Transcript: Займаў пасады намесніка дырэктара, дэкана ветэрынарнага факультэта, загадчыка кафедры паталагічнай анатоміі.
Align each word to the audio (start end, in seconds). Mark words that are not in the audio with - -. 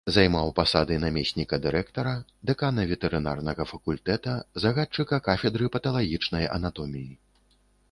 Займаў 0.13 0.47
пасады 0.59 0.95
намесніка 1.03 1.59
дырэктара, 1.65 2.13
дэкана 2.51 2.87
ветэрынарнага 2.93 3.67
факультэта, 3.73 4.33
загадчыка 4.65 5.23
кафедры 5.31 5.65
паталагічнай 5.79 6.53
анатоміі. 6.59 7.11